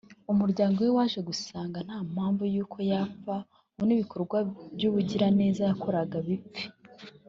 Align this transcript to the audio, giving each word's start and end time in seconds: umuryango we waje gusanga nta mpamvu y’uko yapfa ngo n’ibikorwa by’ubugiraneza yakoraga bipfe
umuryango 0.31 0.77
we 0.83 0.89
waje 0.97 1.19
gusanga 1.29 1.77
nta 1.87 1.99
mpamvu 2.11 2.43
y’uko 2.53 2.77
yapfa 2.91 3.35
ngo 3.73 3.83
n’ibikorwa 3.85 4.37
by’ubugiraneza 4.75 5.61
yakoraga 5.69 6.17
bipfe 6.27 6.63